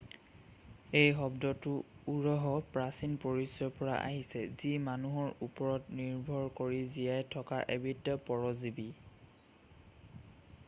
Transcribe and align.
এই 0.99 1.09
শব্দটো 1.17 1.73
উৰহৰ 2.13 2.63
প্ৰাচীন 2.77 3.11
পৰিচয়ৰ 3.25 3.75
পৰা 3.81 3.97
আহিছে 4.05 4.41
যি 4.63 4.71
মানুহৰ 4.87 5.43
ওপৰত 5.47 5.97
নিৰ্ভৰ 5.99 6.47
কৰি 6.61 6.79
জীয়াই 6.95 7.27
থকা 7.35 7.59
এবিধ 7.75 8.15
পৰজীৱি 8.31 8.87